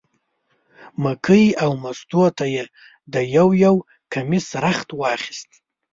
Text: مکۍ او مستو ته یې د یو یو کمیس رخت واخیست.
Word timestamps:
مکۍ 1.03 1.45
او 1.63 1.71
مستو 1.83 2.23
ته 2.37 2.45
یې 2.55 2.65
د 3.13 3.15
یو 3.35 3.47
یو 3.65 3.75
کمیس 4.13 4.47
رخت 4.65 4.89
واخیست. 4.99 5.49